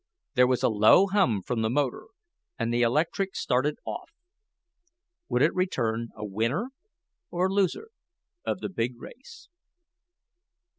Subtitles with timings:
[0.33, 2.07] There was a low hum from the motor
[2.57, 4.09] and the electric started off.
[5.29, 6.71] Would it return a winner
[7.29, 7.89] or loser
[8.43, 9.47] of the big race?